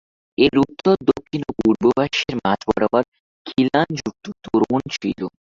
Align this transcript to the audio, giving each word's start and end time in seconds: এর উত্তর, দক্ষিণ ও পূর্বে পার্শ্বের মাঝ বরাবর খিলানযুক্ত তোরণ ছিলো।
এর 0.37 0.55
উত্তর, 0.63 0.95
দক্ষিণ 1.09 1.41
ও 1.43 1.59
পূর্বে 1.59 1.89
পার্শ্বের 1.97 2.37
মাঝ 2.39 2.59
বরাবর 2.67 3.03
খিলানযুক্ত 3.45 4.25
তোরণ 4.45 4.81
ছিলো। 4.95 5.27